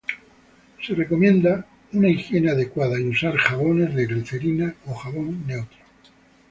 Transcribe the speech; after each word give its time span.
Se 0.83 0.95
recomienda 0.95 1.63
una 1.93 2.09
higiene 2.09 2.49
adecuada, 2.49 2.99
y 2.99 3.09
usar 3.09 3.37
jabones 3.37 3.93
de 3.93 4.07
glicerina 4.07 4.73
o 4.87 4.95
jabón 4.95 5.45
neutro. 5.45 5.77